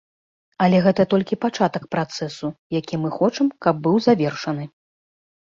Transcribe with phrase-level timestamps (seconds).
[0.63, 2.47] Але гэта толькі пачатак працэсу,
[2.79, 4.65] які мы хочам, каб быў завершаны.